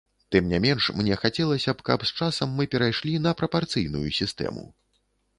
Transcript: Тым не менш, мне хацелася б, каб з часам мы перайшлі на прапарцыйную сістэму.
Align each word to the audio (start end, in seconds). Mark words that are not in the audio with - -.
Тым 0.35 0.45
не 0.51 0.59
менш, 0.61 0.85
мне 0.99 1.17
хацелася 1.23 1.75
б, 1.81 1.85
каб 1.89 2.05
з 2.09 2.13
часам 2.19 2.55
мы 2.61 2.67
перайшлі 2.73 3.13
на 3.25 3.33
прапарцыйную 3.41 4.07
сістэму. 4.21 4.65